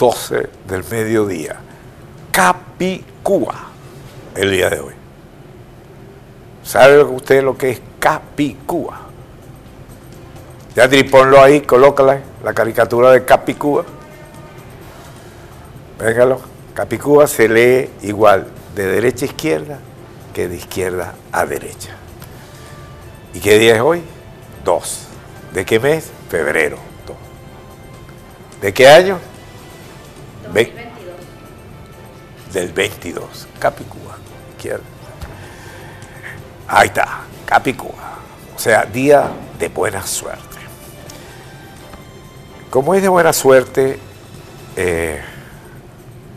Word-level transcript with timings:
12 0.00 0.48
del 0.66 0.82
mediodía. 0.90 1.56
Capicúa, 2.32 3.54
el 4.34 4.50
día 4.50 4.70
de 4.70 4.80
hoy. 4.80 4.94
¿Sabe 6.64 7.04
usted 7.04 7.42
lo 7.42 7.58
que 7.58 7.70
es 7.72 7.82
Capicúa? 7.98 8.98
Ya 10.74 10.88
ponlo 11.10 11.42
ahí, 11.42 11.60
colócala, 11.60 12.18
la 12.42 12.54
caricatura 12.54 13.10
de 13.10 13.26
Capicúa. 13.26 13.84
Véngalo. 15.98 16.40
Capicúa 16.72 17.26
se 17.26 17.46
lee 17.46 17.90
igual 18.00 18.46
de 18.74 18.86
derecha 18.86 19.26
a 19.26 19.28
izquierda 19.28 19.78
que 20.32 20.48
de 20.48 20.56
izquierda 20.56 21.12
a 21.30 21.44
derecha. 21.44 21.90
¿Y 23.34 23.40
qué 23.40 23.58
día 23.58 23.74
es 23.74 23.80
hoy? 23.82 24.02
Dos. 24.64 25.08
¿De 25.52 25.66
qué 25.66 25.78
mes? 25.78 26.10
Febrero. 26.30 26.78
¿De 28.62 28.72
qué 28.72 28.88
año? 28.88 29.18
2022. 30.52 32.52
Del 32.52 32.72
22. 32.72 33.48
Capicúa, 33.58 34.18
izquierda. 34.56 34.84
Ahí 36.66 36.88
está, 36.88 37.20
Capicúa. 37.46 38.18
O 38.54 38.58
sea, 38.58 38.84
día 38.84 39.30
de 39.58 39.68
buena 39.68 40.06
suerte. 40.06 40.58
Como 42.68 42.94
es 42.94 43.02
de 43.02 43.08
buena 43.08 43.32
suerte, 43.32 43.98
eh, 44.76 45.20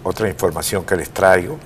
otra 0.04 0.30
información 0.30 0.85
que 0.85 0.95
les 0.95 1.09
traigo, 1.09 1.57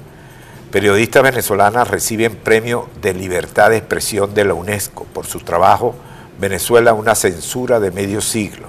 periodistas 0.71 1.23
venezolanas 1.23 1.87
reciben 1.87 2.35
premio 2.35 2.89
de 3.01 3.13
libertad 3.13 3.69
de 3.69 3.77
expresión 3.77 4.33
de 4.33 4.45
la 4.45 4.53
UNESCO 4.53 5.05
por 5.05 5.25
su 5.25 5.39
trabajo 5.39 5.95
Venezuela 6.39 6.93
una 6.93 7.15
censura 7.15 7.79
de 7.79 7.91
medio 7.91 8.21
siglo, 8.21 8.67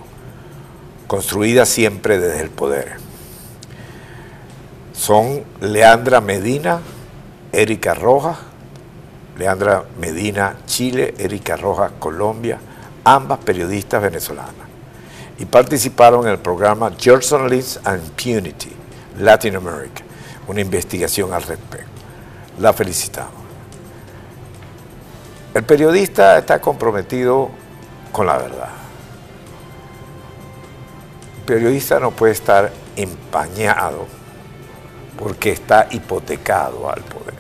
construida 1.07 1.67
siempre 1.67 2.19
desde 2.19 2.43
el 2.43 2.51
poder. 2.51 3.08
Son 4.99 5.45
Leandra 5.61 6.21
Medina, 6.21 6.81
Erika 7.53 7.95
Rojas, 7.95 8.37
Leandra 9.39 9.85
Medina, 10.01 10.57
Chile, 10.67 11.15
Erika 11.17 11.57
Rojas, 11.57 11.93
Colombia, 12.01 12.59
ambas 13.05 13.39
periodistas 13.39 14.03
venezolanas. 14.03 14.67
Y 15.39 15.45
participaron 15.45 16.27
en 16.27 16.33
el 16.33 16.39
programa 16.41 16.91
Journalists 16.99 17.79
and 17.85 18.03
Impunity, 18.05 18.73
Latin 19.21 19.55
America, 19.55 20.03
una 20.49 20.61
investigación 20.61 21.33
al 21.33 21.45
respecto. 21.45 21.87
La 22.59 22.73
felicitamos. 22.73 23.41
El 25.55 25.63
periodista 25.63 26.39
está 26.39 26.61
comprometido 26.61 27.51
con 28.11 28.27
la 28.27 28.37
verdad. 28.37 28.71
El 31.39 31.45
periodista 31.45 32.01
no 32.01 32.11
puede 32.11 32.33
estar 32.33 32.73
empañado 32.97 34.18
porque 35.19 35.53
está 35.53 35.89
hipotecado 35.91 36.89
al 36.91 37.03
poder. 37.03 37.35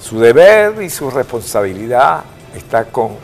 Su 0.00 0.18
deber 0.18 0.82
y 0.82 0.88
su 0.88 1.10
responsabilidad 1.10 2.24
está 2.54 2.86
con 2.86 3.16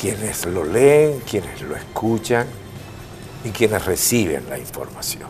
quienes 0.00 0.46
lo 0.46 0.64
leen, 0.64 1.20
quienes 1.20 1.60
lo 1.62 1.76
escuchan 1.76 2.46
y 3.44 3.50
quienes 3.50 3.84
reciben 3.84 4.48
la 4.48 4.58
información. 4.58 5.28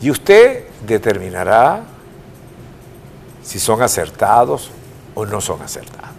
Y 0.00 0.10
usted 0.10 0.64
determinará 0.86 1.82
si 3.42 3.58
son 3.58 3.82
acertados 3.82 4.70
o 5.14 5.26
no 5.26 5.40
son 5.40 5.62
acertados. 5.62 6.10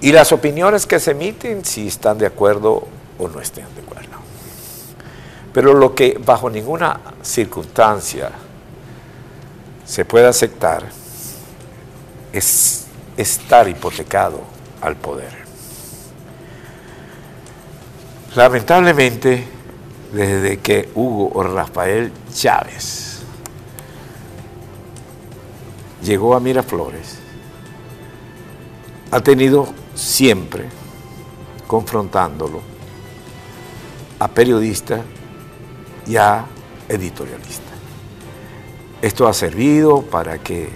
Y 0.00 0.12
las 0.12 0.32
opiniones 0.32 0.86
que 0.86 0.98
se 0.98 1.12
emiten, 1.12 1.64
si 1.64 1.88
están 1.88 2.18
de 2.18 2.26
acuerdo 2.26 2.86
o 3.18 3.28
no 3.28 3.40
estén 3.40 3.66
de 3.74 3.82
acuerdo. 3.82 4.21
Pero 5.52 5.74
lo 5.74 5.94
que 5.94 6.18
bajo 6.24 6.48
ninguna 6.48 6.98
circunstancia 7.20 8.30
se 9.84 10.04
puede 10.04 10.26
aceptar 10.26 10.84
es 12.32 12.86
estar 13.16 13.68
hipotecado 13.68 14.40
al 14.80 14.96
poder. 14.96 15.42
Lamentablemente, 18.34 19.46
desde 20.12 20.58
que 20.58 20.88
Hugo 20.94 21.42
Rafael 21.42 22.10
Chávez 22.32 23.18
llegó 26.02 26.34
a 26.34 26.40
Miraflores, 26.40 27.18
ha 29.10 29.20
tenido 29.20 29.68
siempre 29.94 30.64
confrontándolo 31.66 32.62
a 34.18 34.28
periodistas 34.28 35.02
y 36.06 36.16
a 36.16 36.46
editorialistas. 36.88 37.72
Esto 39.00 39.26
ha 39.26 39.34
servido 39.34 40.02
para 40.02 40.38
que 40.38 40.68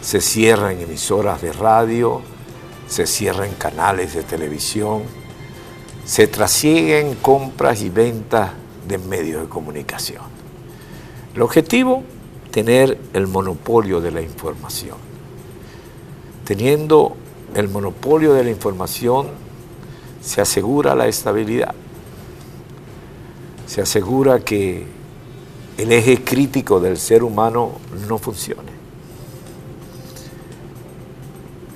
se 0.00 0.20
cierren 0.20 0.80
emisoras 0.80 1.42
de 1.42 1.52
radio, 1.52 2.22
se 2.86 3.06
cierren 3.06 3.52
canales 3.54 4.14
de 4.14 4.22
televisión, 4.22 5.02
se 6.04 6.26
trasieguen 6.26 7.14
compras 7.16 7.82
y 7.82 7.90
ventas 7.90 8.52
de 8.86 8.98
medios 8.98 9.42
de 9.42 9.48
comunicación. 9.48 10.22
El 11.34 11.42
objetivo, 11.42 12.02
tener 12.50 12.98
el 13.12 13.26
monopolio 13.26 14.00
de 14.00 14.10
la 14.10 14.20
información. 14.20 14.96
Teniendo 16.44 17.16
el 17.54 17.68
monopolio 17.68 18.34
de 18.34 18.44
la 18.44 18.50
información, 18.50 19.28
se 20.20 20.40
asegura 20.40 20.94
la 20.94 21.06
estabilidad, 21.06 21.74
se 23.66 23.82
asegura 23.82 24.40
que 24.40 24.86
el 25.78 25.92
eje 25.92 26.22
crítico 26.22 26.80
del 26.80 26.98
ser 26.98 27.22
humano 27.22 27.72
no 28.08 28.18
funcione. 28.18 28.72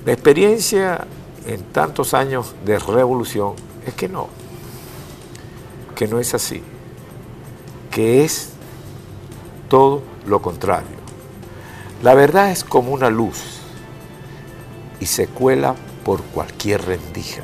La 0.05 0.13
experiencia 0.13 1.05
en 1.45 1.63
tantos 1.65 2.13
años 2.13 2.55
de 2.65 2.79
revolución 2.79 3.53
es 3.85 3.93
que 3.93 4.07
no, 4.07 4.27
que 5.95 6.07
no 6.07 6.19
es 6.19 6.33
así, 6.33 6.63
que 7.91 8.23
es 8.23 8.49
todo 9.67 10.01
lo 10.25 10.41
contrario. 10.41 10.97
La 12.01 12.13
verdad 12.13 12.51
es 12.51 12.63
como 12.63 12.93
una 12.93 13.09
luz 13.09 13.59
y 14.99 15.05
se 15.05 15.27
cuela 15.27 15.75
por 16.05 16.21
cualquier 16.23 16.85
rendija. 16.85 17.43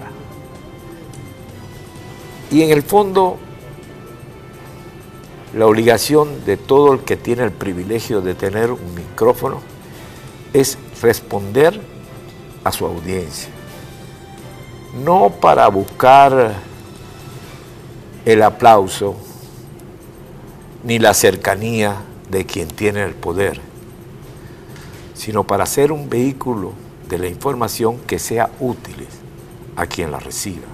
Y 2.51 2.61
en 2.61 2.71
el 2.71 2.83
fondo, 2.83 3.37
la 5.53 5.67
obligación 5.67 6.45
de 6.45 6.57
todo 6.57 6.93
el 6.93 7.01
que 7.01 7.17
tiene 7.17 7.43
el 7.43 7.51
privilegio 7.51 8.21
de 8.21 8.33
tener 8.35 8.71
un 8.71 8.95
micrófono 8.95 9.61
es 10.53 10.77
responder 11.01 11.79
a 12.63 12.71
su 12.71 12.85
audiencia 12.85 13.55
no 14.95 15.29
para 15.29 15.67
buscar 15.67 16.53
el 18.23 18.41
aplauso 18.41 19.15
ni 20.83 20.99
la 20.99 21.13
cercanía 21.13 21.97
de 22.29 22.45
quien 22.45 22.69
tiene 22.69 23.03
el 23.03 23.13
poder, 23.13 23.59
sino 25.13 25.43
para 25.43 25.65
ser 25.65 25.91
un 25.91 26.09
vehículo 26.09 26.73
de 27.09 27.19
la 27.19 27.27
información 27.27 27.97
que 28.07 28.19
sea 28.19 28.49
útil 28.59 29.05
a 29.75 29.85
quien 29.85 30.11
la 30.11 30.19
reciba. 30.19 30.67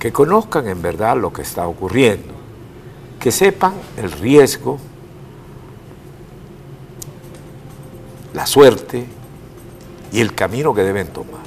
Que 0.00 0.12
conozcan 0.12 0.68
en 0.68 0.82
verdad 0.82 1.16
lo 1.16 1.32
que 1.32 1.42
está 1.42 1.66
ocurriendo, 1.68 2.34
que 3.20 3.32
sepan 3.32 3.74
el 3.96 4.12
riesgo, 4.12 4.78
la 8.34 8.46
suerte 8.46 9.06
y 10.12 10.20
el 10.20 10.34
camino 10.34 10.74
que 10.74 10.82
deben 10.82 11.08
tomar. 11.08 11.42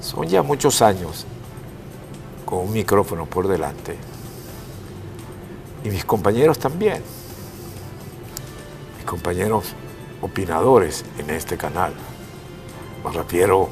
Son 0.00 0.26
ya 0.26 0.42
muchos 0.42 0.82
años 0.82 1.26
con 2.44 2.60
un 2.60 2.72
micrófono 2.72 3.26
por 3.26 3.48
delante. 3.48 3.96
Y 5.84 5.88
mis 5.88 6.04
compañeros 6.04 6.58
también. 6.58 7.02
Mis 8.96 9.06
compañeros 9.06 9.74
opinadores 10.20 11.04
en 11.18 11.30
este 11.30 11.56
canal. 11.56 11.92
Me 13.04 13.10
refiero 13.10 13.68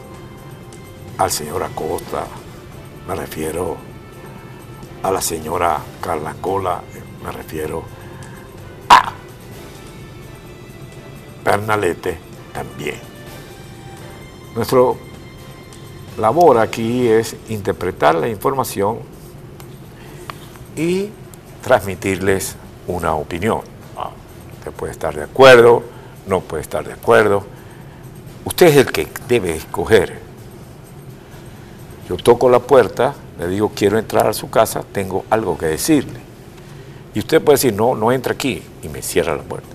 al 1.19 1.31
señor 1.31 1.63
Acosta, 1.63 2.27
me 3.07 3.15
refiero 3.15 3.77
a 5.03 5.11
la 5.11 5.21
señora 5.21 5.81
Carla 6.01 6.35
Cola, 6.41 6.83
me 7.25 7.33
refiero 7.33 7.83
a 8.89 9.13
Bernalete 11.45 12.19
también. 12.53 12.97
Nuestro 14.55 14.97
labor 16.19 16.59
aquí 16.59 17.09
es 17.09 17.37
interpretar 17.49 18.15
la 18.15 18.29
información 18.29 18.99
y 20.77 21.09
transmitirles 21.63 22.57
una 22.87 23.15
opinión. 23.15 23.61
Ah, 23.97 24.11
usted 24.59 24.73
puede 24.73 24.93
estar 24.93 25.15
de 25.15 25.25
acuerdo, 25.25 25.83
no 26.27 26.41
puede 26.41 26.63
estar 26.63 26.85
de 26.87 26.93
acuerdo. 26.93 27.45
Usted 28.45 28.67
es 28.67 28.77
el 28.77 28.93
que 28.93 29.09
debe 29.29 29.57
escoger. 29.57 30.20
Yo 32.11 32.17
toco 32.17 32.51
la 32.51 32.59
puerta, 32.59 33.15
le 33.39 33.47
digo, 33.47 33.71
quiero 33.73 33.97
entrar 33.97 34.27
a 34.27 34.33
su 34.33 34.51
casa, 34.51 34.83
tengo 34.83 35.25
algo 35.31 35.57
que 35.57 35.67
decirle. 35.67 36.19
Y 37.15 37.21
usted 37.21 37.41
puede 37.41 37.55
decir, 37.55 37.73
no, 37.73 37.95
no 37.95 38.11
entra 38.11 38.33
aquí, 38.33 38.61
y 38.83 38.89
me 38.89 39.01
cierra 39.01 39.37
la 39.37 39.45
puerta. 39.45 39.69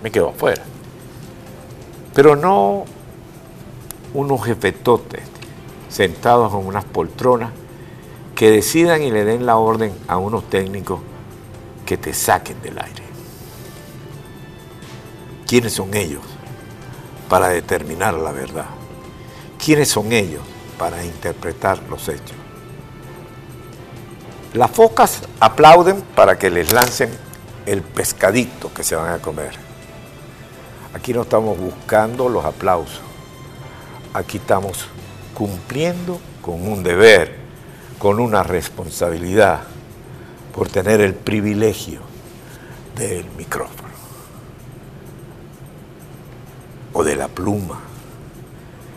Me 0.00 0.12
quedo 0.12 0.28
afuera. 0.28 0.62
Pero 2.14 2.36
no 2.36 2.84
unos 4.14 4.44
jefetotes 4.44 5.22
sentados 5.88 6.52
en 6.52 6.64
unas 6.64 6.84
poltronas 6.84 7.50
que 8.36 8.52
decidan 8.52 9.02
y 9.02 9.10
le 9.10 9.24
den 9.24 9.44
la 9.44 9.56
orden 9.56 9.92
a 10.06 10.16
unos 10.16 10.48
técnicos 10.48 11.00
que 11.84 11.96
te 11.96 12.14
saquen 12.14 12.62
del 12.62 12.78
aire. 12.78 13.02
¿Quiénes 15.44 15.72
son 15.72 15.92
ellos 15.94 16.22
para 17.28 17.48
determinar 17.48 18.14
la 18.14 18.30
verdad? 18.30 18.66
¿Quiénes 19.58 19.88
son 19.88 20.12
ellos 20.12 20.42
para 20.78 21.04
interpretar 21.04 21.80
los 21.90 22.08
hechos? 22.08 22.36
Las 24.54 24.70
focas 24.70 25.22
aplauden 25.40 26.02
para 26.14 26.38
que 26.38 26.50
les 26.50 26.72
lancen 26.72 27.10
el 27.66 27.82
pescadito 27.82 28.72
que 28.72 28.82
se 28.82 28.96
van 28.96 29.12
a 29.12 29.18
comer. 29.18 29.52
Aquí 30.94 31.12
no 31.12 31.22
estamos 31.22 31.58
buscando 31.58 32.28
los 32.28 32.44
aplausos. 32.44 33.02
Aquí 34.14 34.38
estamos 34.38 34.86
cumpliendo 35.34 36.18
con 36.40 36.66
un 36.66 36.82
deber, 36.82 37.36
con 37.98 38.20
una 38.20 38.42
responsabilidad 38.42 39.60
por 40.54 40.68
tener 40.68 41.00
el 41.02 41.14
privilegio 41.14 42.00
del 42.96 43.26
micrófono 43.36 43.88
o 46.92 47.04
de 47.04 47.14
la 47.14 47.28
pluma. 47.28 47.80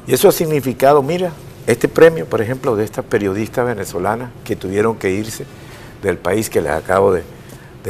Y 0.08 0.14
eso 0.14 0.30
ha 0.30 0.32
significado, 0.32 1.04
mira, 1.04 1.32
este 1.68 1.88
premio, 1.88 2.26
por 2.26 2.42
ejemplo, 2.42 2.76
de 2.76 2.84
estas 2.84 3.06
periodistas 3.06 3.66
venezolanas 3.66 4.32
que 4.44 4.56
tuvieron 4.56 4.96
que 4.98 5.12
irse 5.12 5.46
del 6.02 6.18
país 6.18 6.50
que 6.50 6.62
les 6.62 6.72
acabo 6.72 7.14
de, 7.14 7.24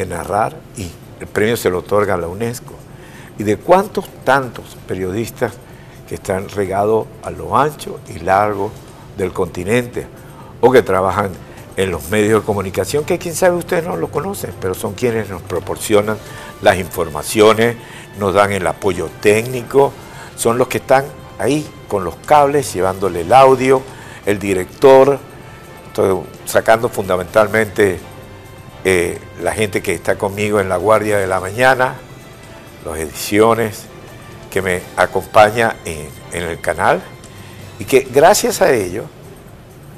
narrar 0.06 0.56
y 0.78 0.90
el 1.20 1.28
premio 1.28 1.58
se 1.58 1.70
lo 1.70 1.80
otorga 1.80 2.16
a 2.16 2.18
la 2.18 2.28
UNESCO. 2.28 2.74
Y 3.38 3.44
de 3.44 3.58
cuántos 3.58 4.08
tantos 4.24 4.78
periodistas 4.88 5.54
que 6.08 6.16
están 6.16 6.50
regados 6.50 7.08
a 7.24 7.32
lo 7.32 7.58
ancho 7.58 8.00
y 8.14 8.20
largo 8.20 8.72
del 9.18 9.32
continente 9.34 10.08
o 10.60 10.72
que 10.72 10.82
trabajan 10.82 11.32
en 11.78 11.92
los 11.92 12.10
medios 12.10 12.42
de 12.42 12.46
comunicación, 12.46 13.06
que 13.06 13.18
quién 13.18 13.36
sabe 13.36 13.56
ustedes 13.58 13.86
no 13.86 13.96
lo 13.96 14.10
conocen, 14.10 14.52
pero 14.60 14.74
son 14.74 14.94
quienes 14.94 15.30
nos 15.30 15.42
proporcionan 15.42 16.18
las 16.62 16.78
informaciones, 16.78 17.78
nos 18.20 18.34
dan 18.34 18.52
el 18.52 18.68
apoyo 18.68 19.10
técnico, 19.22 19.92
son 20.36 20.58
los 20.58 20.68
que 20.68 20.78
están 20.78 21.06
ahí 21.42 21.68
con 21.88 22.04
los 22.04 22.16
cables, 22.18 22.74
llevándole 22.74 23.22
el 23.22 23.34
audio, 23.34 23.82
el 24.26 24.40
director, 24.40 25.20
estoy 25.88 26.22
sacando 26.46 26.90
fundamentalmente 26.90 28.00
eh, 28.84 29.20
la 29.42 29.52
gente 29.52 29.82
que 29.82 29.94
está 29.94 30.18
conmigo 30.18 30.60
en 30.60 30.70
la 30.70 30.78
guardia 30.78 31.18
de 31.18 31.28
la 31.28 31.40
mañana, 31.40 31.96
las 32.86 32.98
ediciones, 32.98 33.86
que 34.50 34.62
me 34.62 34.82
acompaña 34.98 35.78
en, 35.86 36.10
en 36.34 36.44
el 36.44 36.60
canal 36.60 37.02
y 37.80 37.86
que 37.86 38.08
gracias 38.12 38.62
a 38.62 38.72
ello, 38.72 39.06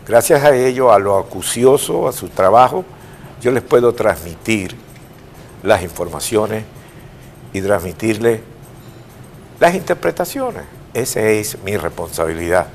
gracias 0.07 0.43
a 0.43 0.55
ello, 0.55 0.91
a 0.91 0.99
lo 0.99 1.17
acucioso, 1.17 2.07
a 2.07 2.13
su 2.13 2.29
trabajo, 2.29 2.85
yo 3.41 3.51
les 3.51 3.63
puedo 3.63 3.93
transmitir 3.93 4.75
las 5.63 5.81
informaciones 5.81 6.65
y 7.51 7.61
transmitirles 7.61 8.41
las 9.59 9.75
interpretaciones. 9.75 10.63
Esa 10.93 11.21
es 11.21 11.57
mi 11.63 11.75
responsabilidad. 11.75 12.67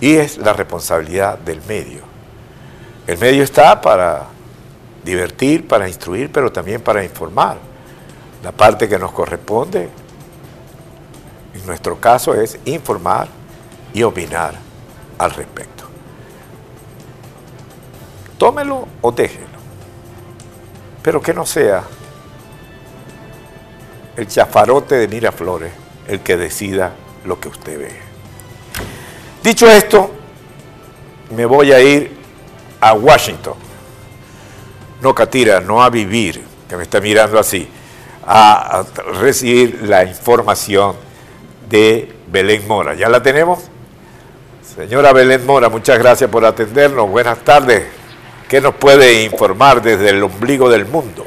Y 0.00 0.16
es 0.16 0.38
la 0.38 0.52
responsabilidad 0.52 1.38
del 1.38 1.62
medio. 1.68 2.02
El 3.06 3.18
medio 3.18 3.44
está 3.44 3.80
para 3.80 4.26
divertir, 5.04 5.68
para 5.68 5.86
instruir, 5.86 6.32
pero 6.32 6.50
también 6.50 6.80
para 6.80 7.04
informar. 7.04 7.58
La 8.42 8.52
parte 8.52 8.88
que 8.88 8.98
nos 8.98 9.12
corresponde, 9.12 9.88
en 11.54 11.66
nuestro 11.66 12.00
caso, 12.00 12.34
es 12.34 12.58
informar 12.64 13.28
y 13.92 14.02
opinar 14.02 14.54
al 15.18 15.30
respecto. 15.30 15.84
Tómelo 18.36 18.88
o 19.00 19.12
déjelo, 19.12 19.46
pero 21.02 21.22
que 21.22 21.32
no 21.32 21.46
sea 21.46 21.84
el 24.16 24.26
chafarote 24.26 24.96
de 24.96 25.08
Miraflores 25.08 25.72
el 26.08 26.20
que 26.20 26.36
decida 26.36 26.92
lo 27.24 27.38
que 27.38 27.48
usted 27.48 27.78
ve. 27.78 27.92
Dicho 29.42 29.70
esto, 29.70 30.10
me 31.34 31.44
voy 31.46 31.72
a 31.72 31.80
ir 31.80 32.16
a 32.80 32.94
Washington, 32.94 33.54
no 35.00 35.14
Catira, 35.14 35.60
no 35.60 35.82
a 35.82 35.90
vivir, 35.90 36.42
que 36.68 36.76
me 36.76 36.82
está 36.84 37.00
mirando 37.00 37.38
así, 37.38 37.68
a, 38.26 38.80
a 38.80 38.86
recibir 39.20 39.82
la 39.82 40.04
información 40.04 40.96
de 41.68 42.14
Belén 42.28 42.66
Mora. 42.66 42.94
¿Ya 42.94 43.08
la 43.08 43.22
tenemos? 43.22 43.70
Señora 44.76 45.12
Belén 45.12 45.44
Mora, 45.46 45.68
muchas 45.68 45.98
gracias 45.98 46.30
por 46.30 46.44
atendernos. 46.44 47.08
Buenas 47.08 47.38
tardes. 47.38 47.84
¿Qué 48.48 48.60
nos 48.60 48.74
puede 48.74 49.22
informar 49.22 49.82
desde 49.82 50.10
el 50.10 50.22
ombligo 50.22 50.68
del 50.68 50.86
mundo? 50.86 51.26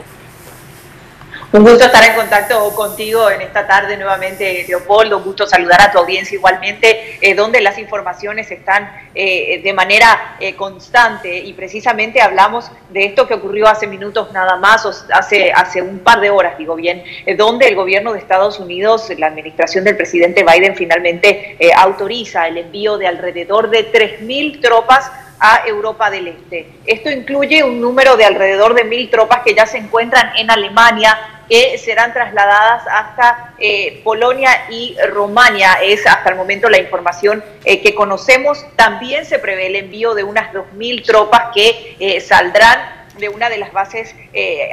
Un 1.58 1.64
gusto 1.64 1.86
estar 1.86 2.04
en 2.04 2.14
contacto 2.14 2.70
contigo 2.76 3.32
en 3.32 3.42
esta 3.42 3.66
tarde 3.66 3.98
nuevamente, 3.98 4.64
Leopoldo. 4.68 5.18
Un 5.18 5.24
gusto 5.24 5.48
saludar 5.48 5.82
a 5.82 5.92
tu 5.92 5.98
audiencia 5.98 6.36
igualmente, 6.36 7.18
eh, 7.20 7.34
donde 7.34 7.62
las 7.62 7.80
informaciones 7.80 8.52
están 8.52 9.10
eh, 9.16 9.60
de 9.64 9.74
manera 9.74 10.36
eh, 10.40 10.54
constante 10.56 11.36
y 11.36 11.54
precisamente 11.54 12.22
hablamos 12.22 12.70
de 12.92 13.06
esto 13.06 13.28
que 13.28 13.34
ocurrió 13.34 13.68
hace 13.68 13.88
minutos 13.88 14.32
nada 14.34 14.58
más, 14.58 14.86
o 14.86 14.94
hace, 15.12 15.52
hace 15.52 15.82
un 15.82 15.98
par 15.98 16.22
de 16.22 16.30
horas, 16.30 16.60
digo 16.60 16.76
bien, 16.76 17.04
donde 17.36 17.68
el 17.68 17.76
gobierno 17.76 18.14
de 18.14 18.20
Estados 18.20 18.60
Unidos, 18.60 19.12
la 19.18 19.26
administración 19.26 19.84
del 19.84 19.98
presidente 19.98 20.44
Biden 20.44 20.76
finalmente 20.76 21.58
autoriza 21.76 22.48
el 22.48 22.60
envío 22.60 23.00
de 23.00 23.08
alrededor 23.08 23.72
de 23.72 23.92
3.000 23.92 24.62
tropas 24.62 25.10
a 25.40 25.64
Europa 25.68 26.10
del 26.10 26.28
Este. 26.28 26.68
Esto 26.86 27.10
incluye 27.10 27.64
un 27.64 27.80
número 27.80 28.16
de 28.18 28.26
alrededor 28.26 28.74
de 28.74 28.84
mil 28.84 29.10
tropas 29.10 29.42
que 29.44 29.54
ya 29.54 29.66
se 29.68 29.78
encuentran 29.78 30.32
en 30.36 30.50
Alemania, 30.50 31.37
que 31.50 31.78
serán 31.78 32.14
trasladadas 32.14 32.84
hasta 32.88 33.54
eh, 33.60 34.02
Polonia 34.04 34.68
y 34.70 34.96
Rumania. 35.12 35.74
Es 35.82 36.06
hasta 36.06 36.30
el 36.30 36.36
momento 36.36 36.70
la 36.70 36.80
información 36.80 37.44
eh, 37.64 37.82
que 37.82 37.96
conocemos. 37.96 38.66
También 38.76 39.26
se 39.26 39.40
prevé 39.40 39.68
el 39.68 39.76
envío 39.76 40.14
de 40.14 40.24
unas 40.24 40.54
2.000 40.54 41.06
tropas 41.06 41.44
que 41.54 41.96
eh, 42.00 42.20
saldrán 42.22 42.96
de 43.18 43.30
una 43.30 43.50
de 43.50 43.58
las 43.58 43.74
bases 43.74 44.14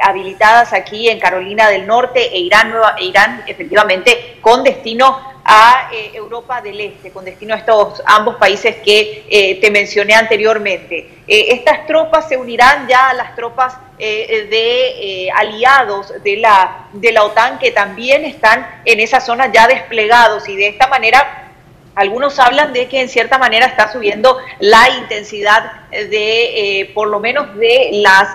habilitadas 0.03 0.71
aquí 0.71 1.09
en 1.09 1.19
Carolina 1.19 1.67
del 1.67 1.87
Norte 1.87 2.19
e 2.31 2.37
Irán, 2.41 2.71
e 2.99 3.05
Irán 3.05 3.43
efectivamente 3.47 4.37
con 4.39 4.63
destino 4.63 5.34
a 5.45 5.89
eh, 5.93 6.09
Europa 6.15 6.59
del 6.59 6.81
Este, 6.81 7.11
con 7.11 7.23
destino 7.23 7.53
a 7.53 7.57
estos 7.57 8.01
ambos 8.07 8.35
países 8.37 8.77
que 8.77 9.25
eh, 9.29 9.61
te 9.61 9.69
mencioné 9.69 10.15
anteriormente. 10.15 11.07
Eh, 11.27 11.45
estas 11.49 11.85
tropas 11.85 12.27
se 12.27 12.35
unirán 12.35 12.87
ya 12.87 13.09
a 13.09 13.13
las 13.13 13.35
tropas 13.35 13.77
de 13.97 15.31
aliados 15.33 16.11
de 16.21 16.35
la, 16.35 16.89
de 16.91 17.13
la 17.13 17.23
OTAN 17.23 17.59
que 17.59 17.71
también 17.71 18.25
están 18.25 18.81
en 18.83 18.99
esa 18.99 19.21
zona 19.21 19.49
ya 19.53 19.69
desplegados 19.69 20.49
y 20.49 20.57
de 20.57 20.67
esta 20.67 20.87
manera 20.87 21.53
algunos 21.95 22.37
hablan 22.39 22.73
de 22.73 22.89
que 22.89 22.99
en 22.99 23.07
cierta 23.07 23.37
manera 23.37 23.67
está 23.67 23.89
subiendo 23.89 24.37
la 24.59 24.89
intensidad 24.89 25.87
de, 25.91 26.91
por 26.93 27.07
lo 27.07 27.21
menos, 27.21 27.55
de 27.55 27.91
las 27.93 28.27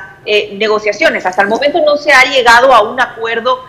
negociaciones. 0.53 1.27
Hasta 1.27 1.43
el 1.43 1.49
momento 1.49 1.79
no 1.85 1.99
se 1.99 2.11
ha 2.11 2.25
llegado 2.25 2.73
a 2.73 2.81
un 2.81 2.99
acuerdo 2.99 3.63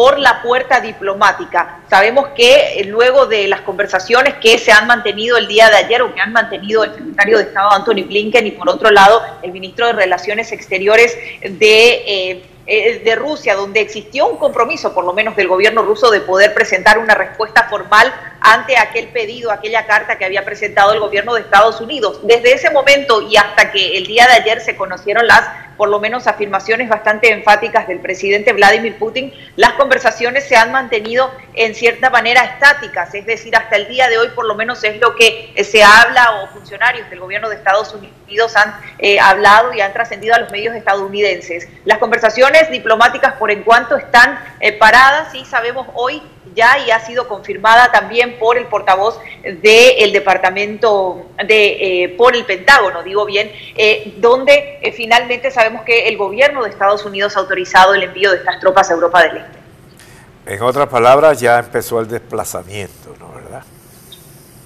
por 0.00 0.18
la 0.18 0.40
puerta 0.40 0.80
diplomática. 0.80 1.80
Sabemos 1.90 2.28
que 2.28 2.80
eh, 2.80 2.84
luego 2.84 3.26
de 3.26 3.46
las 3.48 3.60
conversaciones 3.60 4.32
que 4.40 4.56
se 4.56 4.72
han 4.72 4.86
mantenido 4.86 5.36
el 5.36 5.46
día 5.46 5.68
de 5.68 5.76
ayer 5.76 6.00
o 6.00 6.14
que 6.14 6.22
han 6.22 6.32
mantenido 6.32 6.84
el 6.84 6.94
secretario 6.94 7.36
de 7.36 7.44
Estado 7.44 7.70
Anthony 7.70 8.06
Blinken 8.06 8.46
y 8.46 8.52
por 8.52 8.70
otro 8.70 8.90
lado 8.90 9.20
el 9.42 9.52
ministro 9.52 9.88
de 9.88 9.92
Relaciones 9.92 10.52
Exteriores 10.52 11.14
de... 11.42 11.92
Eh, 12.06 12.42
eh, 12.72 13.00
de 13.02 13.16
Rusia, 13.16 13.56
donde 13.56 13.80
existió 13.80 14.28
un 14.28 14.36
compromiso, 14.36 14.94
por 14.94 15.04
lo 15.04 15.12
menos 15.12 15.34
del 15.34 15.48
gobierno 15.48 15.82
ruso, 15.82 16.08
de 16.08 16.20
poder 16.20 16.54
presentar 16.54 16.98
una 16.98 17.16
respuesta 17.16 17.66
formal 17.68 18.12
ante 18.40 18.76
aquel 18.76 19.08
pedido, 19.08 19.50
aquella 19.50 19.86
carta 19.86 20.16
que 20.16 20.24
había 20.24 20.44
presentado 20.44 20.92
el 20.92 21.00
gobierno 21.00 21.34
de 21.34 21.40
Estados 21.40 21.80
Unidos. 21.80 22.20
Desde 22.22 22.52
ese 22.52 22.70
momento 22.70 23.22
y 23.22 23.36
hasta 23.36 23.72
que 23.72 23.98
el 23.98 24.06
día 24.06 24.24
de 24.28 24.34
ayer 24.34 24.60
se 24.60 24.76
conocieron 24.76 25.26
las 25.26 25.42
por 25.80 25.88
lo 25.88 25.98
menos 25.98 26.26
afirmaciones 26.26 26.90
bastante 26.90 27.32
enfáticas 27.32 27.88
del 27.88 28.00
presidente 28.00 28.52
Vladimir 28.52 28.98
Putin, 28.98 29.32
las 29.56 29.72
conversaciones 29.72 30.46
se 30.46 30.54
han 30.54 30.72
mantenido 30.72 31.32
en 31.54 31.74
cierta 31.74 32.10
manera 32.10 32.44
estáticas, 32.44 33.14
es 33.14 33.24
decir, 33.24 33.56
hasta 33.56 33.76
el 33.76 33.88
día 33.88 34.10
de 34.10 34.18
hoy 34.18 34.28
por 34.34 34.44
lo 34.44 34.54
menos 34.54 34.84
es 34.84 35.00
lo 35.00 35.16
que 35.16 35.50
eh, 35.54 35.64
se 35.64 35.82
habla 35.82 36.42
o 36.42 36.48
funcionarios 36.48 37.08
del 37.08 37.20
gobierno 37.20 37.48
de 37.48 37.56
Estados 37.56 37.94
Unidos 37.94 38.20
han 38.54 38.74
eh, 38.98 39.18
hablado 39.18 39.72
y 39.72 39.80
han 39.80 39.92
trascendido 39.92 40.34
a 40.34 40.38
los 40.38 40.50
medios 40.50 40.74
estadounidenses. 40.74 41.68
Las 41.84 41.98
conversaciones 41.98 42.70
diplomáticas 42.70 43.34
por 43.34 43.50
en 43.50 43.62
cuanto 43.62 43.96
están 43.96 44.38
eh, 44.60 44.72
paradas 44.72 45.34
y 45.34 45.44
sabemos 45.44 45.88
hoy 45.94 46.22
ya 46.54 46.78
y 46.78 46.90
ha 46.90 46.98
sido 47.00 47.28
confirmada 47.28 47.92
también 47.92 48.38
por 48.38 48.58
el 48.58 48.66
portavoz 48.66 49.20
del 49.42 50.12
departamento 50.12 51.26
de 51.46 52.04
eh, 52.04 52.08
por 52.10 52.34
el 52.34 52.44
Pentágono, 52.44 53.04
digo 53.04 53.24
bien, 53.24 53.52
donde 54.16 54.80
finalmente 54.96 55.52
sabemos 55.52 55.69
que 55.84 56.08
el 56.08 56.16
gobierno 56.16 56.62
de 56.62 56.70
Estados 56.70 57.04
Unidos 57.04 57.36
ha 57.36 57.40
autorizado 57.40 57.94
el 57.94 58.02
envío 58.02 58.30
de 58.30 58.38
estas 58.38 58.60
tropas 58.60 58.90
a 58.90 58.94
Europa 58.94 59.22
del 59.22 59.36
Este. 59.38 59.58
En 60.46 60.62
otras 60.62 60.88
palabras, 60.88 61.40
ya 61.40 61.58
empezó 61.58 62.00
el 62.00 62.08
desplazamiento, 62.08 63.14
¿no? 63.18 63.29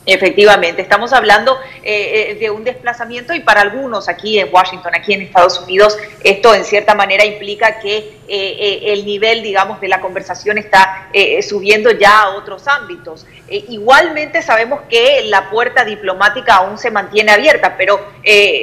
Efectivamente, 0.06 0.82
estamos 0.82 1.14
hablando 1.14 1.58
eh, 1.82 2.32
eh, 2.32 2.34
de 2.34 2.50
un 2.50 2.62
desplazamiento 2.62 3.32
y 3.32 3.40
para 3.40 3.62
algunos 3.62 4.10
aquí 4.10 4.38
en 4.38 4.52
Washington, 4.52 4.94
aquí 4.94 5.14
en 5.14 5.22
Estados 5.22 5.58
Unidos, 5.60 5.96
esto 6.22 6.54
en 6.54 6.64
cierta 6.64 6.94
manera 6.94 7.24
implica 7.24 7.78
que 7.80 8.12
eh, 8.28 8.80
el 8.86 9.06
nivel, 9.06 9.42
digamos, 9.42 9.80
de 9.80 9.88
la 9.88 10.00
conversación 10.00 10.58
está 10.58 11.08
subiendo 11.46 11.90
ya 11.90 12.22
a 12.22 12.30
otros 12.36 12.66
ámbitos. 12.66 13.26
igualmente 13.48 14.42
sabemos 14.42 14.80
que 14.88 15.22
la 15.26 15.50
puerta 15.50 15.84
diplomática 15.84 16.56
aún 16.56 16.78
se 16.78 16.90
mantiene 16.90 17.32
abierta, 17.32 17.76
pero 17.76 18.00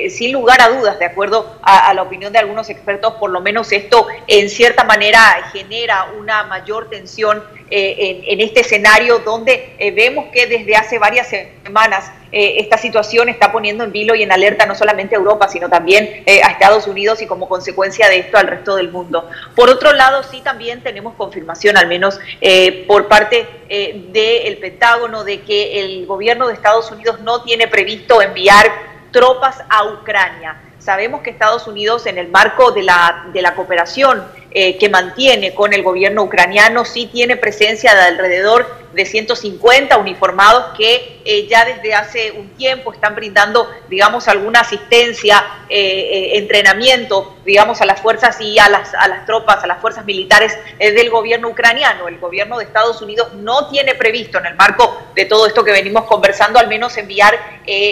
sin 0.09 0.31
lugar 0.31 0.61
a 0.61 0.69
dudas, 0.69 0.99
de 0.99 1.05
acuerdo 1.05 1.59
a, 1.61 1.93
la 1.93 2.01
opinión 2.01 2.33
de 2.33 2.39
algunos 2.39 2.69
expertos, 2.69 3.13
por 3.19 3.29
lo 3.29 3.41
menos 3.41 3.71
esto 3.71 4.07
en 4.27 4.49
cierta 4.49 4.83
manera 4.83 5.19
genera 5.53 6.07
una 6.19 6.43
mayor 6.43 6.89
tensión 6.89 7.43
en, 7.69 8.23
en, 8.25 8.41
este 8.41 8.61
escenario 8.61 9.19
donde 9.19 9.75
vemos 9.95 10.25
que 10.33 10.47
desde 10.47 10.75
hace 10.75 10.99
varias 10.99 11.30
semanas 11.31 12.11
eh, 12.31 12.55
esta 12.59 12.77
situación 12.77 13.27
está 13.27 13.51
poniendo 13.51 13.83
en 13.83 13.91
vilo 13.91 14.15
y 14.15 14.23
en 14.23 14.31
alerta 14.31 14.65
no 14.65 14.73
solamente 14.73 15.15
a 15.15 15.17
Europa, 15.17 15.49
sino 15.49 15.69
también 15.69 16.23
eh, 16.25 16.41
a 16.43 16.51
Estados 16.51 16.87
Unidos 16.87 17.21
y 17.21 17.27
como 17.27 17.49
consecuencia 17.49 18.07
de 18.07 18.19
esto 18.19 18.37
al 18.37 18.47
resto 18.47 18.77
del 18.77 18.89
mundo. 18.89 19.29
Por 19.53 19.69
otro 19.69 19.91
lado, 19.91 20.23
sí 20.23 20.39
también 20.41 20.81
tenemos 20.81 21.15
confirmación, 21.15 21.77
al 21.77 21.87
menos 21.87 22.19
eh, 22.39 22.85
por 22.87 23.07
parte 23.07 23.47
del 23.69 24.57
Pentágono, 24.57 25.23
de 25.23 25.41
que 25.41 25.79
el 25.79 26.05
gobierno 26.05 26.47
de 26.47 26.53
Estados 26.53 26.91
Unidos 26.91 27.21
no 27.21 27.41
tiene 27.43 27.69
previsto 27.69 28.21
enviar 28.21 28.65
tropas 29.11 29.63
a 29.69 29.85
Ucrania. 29.85 30.61
Sabemos 30.77 31.21
que 31.21 31.29
Estados 31.29 31.67
Unidos, 31.67 32.05
en 32.05 32.17
el 32.17 32.27
marco 32.27 32.71
de 32.71 32.83
la, 32.83 33.27
de 33.31 33.41
la 33.41 33.55
cooperación 33.55 34.25
que 34.51 34.89
mantiene 34.91 35.53
con 35.53 35.71
el 35.71 35.83
gobierno 35.83 36.23
ucraniano, 36.23 36.83
sí 36.83 37.07
tiene 37.07 37.37
presencia 37.37 37.95
de 37.95 38.01
alrededor 38.01 38.80
de 38.93 39.05
150 39.05 39.97
uniformados 39.97 40.77
que 40.77 41.21
eh, 41.23 41.47
ya 41.47 41.65
desde 41.65 41.93
hace 41.93 42.31
un 42.31 42.49
tiempo 42.49 42.93
están 42.93 43.15
brindando, 43.15 43.69
digamos, 43.89 44.27
alguna 44.27 44.61
asistencia, 44.61 45.43
eh, 45.69 46.31
entrenamiento, 46.35 47.37
digamos, 47.45 47.81
a 47.81 47.85
las 47.85 48.01
fuerzas 48.01 48.39
y 48.41 48.59
a 48.59 48.69
las, 48.69 48.93
a 48.93 49.07
las 49.07 49.25
tropas, 49.25 49.63
a 49.63 49.67
las 49.67 49.79
fuerzas 49.79 50.05
militares 50.05 50.57
del 50.79 51.09
gobierno 51.09 51.49
ucraniano. 51.49 52.07
El 52.07 52.19
gobierno 52.19 52.57
de 52.57 52.65
Estados 52.65 53.01
Unidos 53.01 53.33
no 53.35 53.67
tiene 53.69 53.95
previsto, 53.95 54.39
en 54.39 54.47
el 54.47 54.55
marco 54.55 55.01
de 55.15 55.25
todo 55.25 55.47
esto 55.47 55.63
que 55.63 55.71
venimos 55.71 56.05
conversando, 56.05 56.59
al 56.59 56.67
menos 56.67 56.97
enviar 56.97 57.37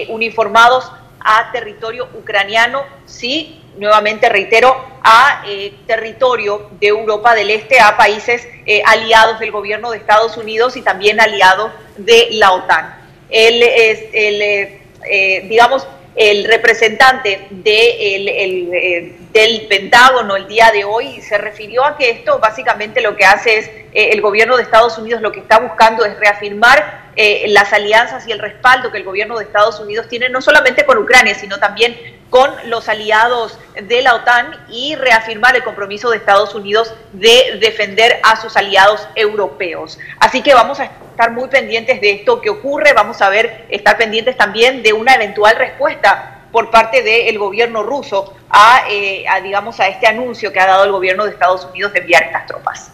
uniformados 0.10 0.92
a 1.20 1.52
territorio 1.52 2.08
ucraniano, 2.14 2.84
sí, 3.06 3.59
nuevamente 3.78 4.30
reitero, 4.30 4.90
a 5.04 5.44
eh, 5.48 5.74
territorio 5.88 6.70
de 6.80 6.88
Europa 6.88 7.34
del 7.36 7.50
Este, 7.50 7.80
a 7.80 7.98
países 7.98 8.48
eh, 8.66 8.82
aliados 8.86 9.40
del 9.40 9.52
gobierno 9.52 9.92
de 9.92 9.98
Estados 9.98 10.38
Unidos 10.38 10.76
y 10.78 10.82
también 10.82 11.20
aliados 11.20 11.72
de 11.98 12.28
la 12.32 12.52
OTAN. 12.52 12.96
El, 13.30 13.62
el 13.64 14.42
eh, 14.42 15.46
digamos, 15.48 15.88
el 16.16 16.44
representante 16.46 17.48
de 17.50 19.16
del 19.32 19.68
Pentágono 19.68 20.36
el 20.36 20.48
día 20.48 20.72
de 20.72 20.84
hoy 20.84 21.22
se 21.22 21.38
refirió 21.38 21.86
a 21.86 21.96
que 21.96 22.10
esto 22.10 22.40
básicamente 22.40 23.00
lo 23.00 23.16
que 23.16 23.24
hace 23.24 23.60
es, 23.60 23.72
el 23.94 24.20
gobierno 24.20 24.58
de 24.58 24.64
Estados 24.64 24.98
Unidos 24.98 25.22
lo 25.22 25.32
que 25.32 25.40
está 25.40 25.60
buscando 25.60 26.04
es 26.04 26.20
reafirmar 26.20 27.12
las 27.46 27.72
alianzas 27.72 28.28
y 28.28 28.32
el 28.32 28.40
respaldo 28.40 28.92
que 28.92 28.98
el 28.98 29.04
gobierno 29.04 29.38
de 29.38 29.46
Estados 29.46 29.80
Unidos 29.80 30.08
tiene 30.10 30.30
no 30.30 30.42
solamente 30.42 30.84
con 30.84 30.98
Ucrania, 30.98 31.36
sino 31.36 31.60
también 31.60 31.96
con 32.30 32.52
los 32.66 32.90
aliados 32.90 33.58
de 33.82 34.02
la 34.02 34.16
OTAN 34.16 34.52
y 34.70 34.96
reafirmar 34.96 35.56
el 35.56 35.64
compromiso 35.64 36.10
de 36.10 36.18
Estados 36.18 36.54
Unidos 36.54 36.94
de 37.14 37.58
defender 37.60 38.20
a 38.24 38.40
sus 38.40 38.56
aliados 38.56 39.08
europeos. 39.16 39.98
Así 40.20 40.42
que 40.42 40.54
vamos 40.54 40.80
a 40.80 40.86
estar 40.86 41.32
muy 41.32 41.50
pendientes 41.50 42.00
de 42.02 42.12
esto 42.12 42.42
que 42.42 42.50
ocurre, 42.50 42.94
vamos 42.94 43.22
a 43.22 43.30
ver, 43.30 43.66
estar 43.70 43.98
pendientes 43.98 44.38
también 44.38 44.84
de 44.84 44.94
una 44.94 45.16
eventual 45.16 45.56
respuesta 45.56 46.36
por 46.52 46.72
parte 46.72 47.04
del 47.04 47.38
gobierno 47.38 47.84
ruso 47.84 48.34
a, 48.50 48.84
eh, 48.90 49.26
digamos, 49.44 49.80
a 49.80 49.88
este 49.88 50.08
anuncio 50.08 50.52
que 50.52 50.60
ha 50.60 50.68
dado 50.68 50.84
el 50.84 50.92
gobierno 50.92 51.26
de 51.26 51.32
Estados 51.32 51.66
Unidos 51.66 51.94
de 51.94 52.00
enviar 52.00 52.24
estas 52.24 52.46
tropas. 52.46 52.92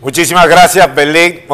Muchísimas 0.00 0.46
gracias, 0.46 0.94
Belén. 0.94 1.44